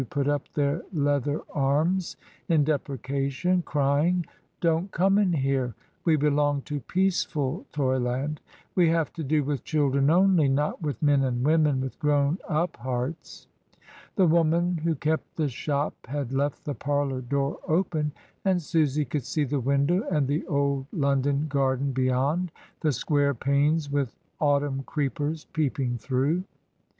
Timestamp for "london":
20.91-21.45